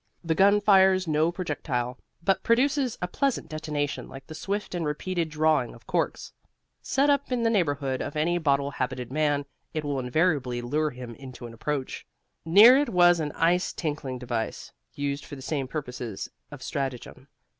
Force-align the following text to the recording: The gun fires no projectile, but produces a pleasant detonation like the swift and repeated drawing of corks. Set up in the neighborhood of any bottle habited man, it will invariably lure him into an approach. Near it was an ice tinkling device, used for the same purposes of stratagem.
The 0.23 0.33
gun 0.33 0.61
fires 0.61 1.07
no 1.07 1.31
projectile, 1.31 1.99
but 2.23 2.41
produces 2.41 2.97
a 3.03 3.07
pleasant 3.07 3.49
detonation 3.49 4.09
like 4.09 4.25
the 4.25 4.33
swift 4.33 4.73
and 4.73 4.83
repeated 4.83 5.29
drawing 5.29 5.75
of 5.75 5.85
corks. 5.85 6.33
Set 6.81 7.07
up 7.11 7.31
in 7.31 7.43
the 7.43 7.51
neighborhood 7.51 8.01
of 8.01 8.15
any 8.15 8.39
bottle 8.39 8.71
habited 8.71 9.11
man, 9.11 9.45
it 9.75 9.83
will 9.83 9.99
invariably 9.99 10.59
lure 10.59 10.89
him 10.89 11.13
into 11.13 11.45
an 11.45 11.53
approach. 11.53 12.03
Near 12.45 12.77
it 12.79 12.89
was 12.89 13.19
an 13.19 13.31
ice 13.33 13.73
tinkling 13.73 14.17
device, 14.17 14.71
used 14.95 15.23
for 15.23 15.35
the 15.35 15.41
same 15.43 15.67
purposes 15.67 16.27
of 16.49 16.63
stratagem. 16.63 17.27